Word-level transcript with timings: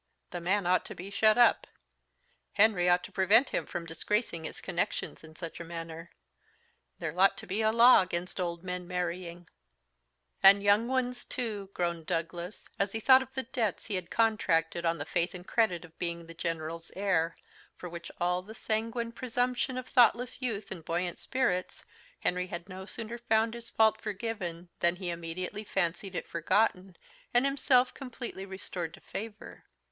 The 0.31 0.41
man 0.41 0.65
ought 0.65 0.83
to 0.85 0.95
be 0.95 1.11
shut 1.11 1.37
up. 1.37 1.67
Henry 2.53 2.89
ought 2.89 3.03
to 3.03 3.11
prevent 3.11 3.49
him 3.49 3.67
from 3.67 3.85
disgracing 3.85 4.45
his 4.45 4.59
connexions 4.59 5.23
in 5.23 5.35
such 5.35 5.59
a 5.59 5.63
manner. 5.63 6.09
There 6.97 7.13
ought 7.19 7.37
to 7.37 7.45
be 7.45 7.61
a 7.61 7.71
law 7.71 8.01
against 8.01 8.39
old 8.39 8.63
men 8.63 8.87
marrying" 8.87 9.47
"And 10.41 10.63
young 10.63 10.87
ones 10.87 11.23
too," 11.23 11.69
groaned 11.75 12.07
Douglas, 12.07 12.67
as 12.79 12.93
he 12.93 12.99
thought 12.99 13.21
of 13.21 13.35
the 13.35 13.43
debts 13.43 13.85
he 13.85 13.93
had 13.93 14.09
contracted 14.09 14.85
on 14.85 14.97
the 14.97 15.05
faith 15.05 15.35
and 15.35 15.45
credit 15.47 15.85
of 15.85 15.95
being 15.99 16.25
the 16.25 16.33
General's 16.33 16.89
heir; 16.95 17.37
for 17.75 17.87
with 17.87 18.09
all 18.19 18.41
the 18.41 18.55
sanguine 18.55 19.11
presumption 19.11 19.77
of 19.77 19.87
thoughtless 19.87 20.41
youth 20.41 20.71
and 20.71 20.83
buoyant 20.83 21.19
spirits, 21.19 21.85
Henry 22.21 22.47
had 22.47 22.67
no 22.67 22.87
sooner 22.87 23.19
found 23.19 23.53
his 23.53 23.69
fault 23.69 24.01
forgiven 24.01 24.69
than 24.79 24.95
he 24.95 25.11
immediately 25.11 25.63
fancied 25.63 26.15
it 26.15 26.27
forgotten, 26.27 26.97
and 27.35 27.45
himself 27.45 27.93
completely 27.93 28.47
restored 28.47 28.95
to 28.95 28.99
favour. 28.99 29.63